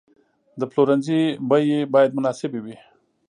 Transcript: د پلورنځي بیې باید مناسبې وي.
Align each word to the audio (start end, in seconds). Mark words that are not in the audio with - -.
د 0.59 0.61
پلورنځي 0.71 1.21
بیې 1.49 1.79
باید 1.93 2.11
مناسبې 2.17 2.59
وي. 2.65 2.77